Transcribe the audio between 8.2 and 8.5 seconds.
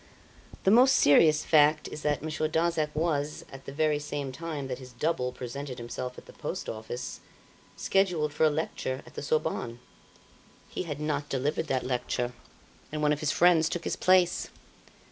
for a